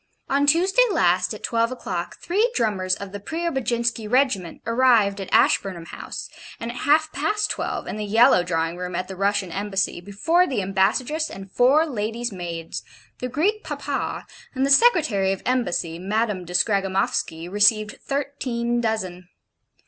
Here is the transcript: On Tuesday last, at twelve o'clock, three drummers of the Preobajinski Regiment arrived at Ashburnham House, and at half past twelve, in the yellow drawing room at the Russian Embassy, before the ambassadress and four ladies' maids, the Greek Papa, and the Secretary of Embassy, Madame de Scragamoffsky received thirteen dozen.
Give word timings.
On 0.31 0.47
Tuesday 0.47 0.81
last, 0.91 1.31
at 1.31 1.43
twelve 1.43 1.71
o'clock, 1.71 2.17
three 2.17 2.51
drummers 2.55 2.95
of 2.95 3.11
the 3.11 3.19
Preobajinski 3.19 4.09
Regiment 4.11 4.59
arrived 4.65 5.21
at 5.21 5.31
Ashburnham 5.31 5.85
House, 5.85 6.27
and 6.59 6.71
at 6.71 6.77
half 6.77 7.11
past 7.11 7.51
twelve, 7.51 7.85
in 7.85 7.97
the 7.97 8.03
yellow 8.03 8.41
drawing 8.41 8.77
room 8.77 8.95
at 8.95 9.07
the 9.07 9.15
Russian 9.15 9.51
Embassy, 9.51 10.01
before 10.01 10.47
the 10.47 10.63
ambassadress 10.63 11.29
and 11.29 11.51
four 11.51 11.85
ladies' 11.85 12.31
maids, 12.31 12.81
the 13.19 13.27
Greek 13.29 13.63
Papa, 13.63 14.25
and 14.55 14.65
the 14.65 14.71
Secretary 14.71 15.31
of 15.33 15.43
Embassy, 15.45 15.99
Madame 15.99 16.45
de 16.45 16.53
Scragamoffsky 16.53 17.47
received 17.47 17.99
thirteen 18.01 18.81
dozen. 18.81 19.27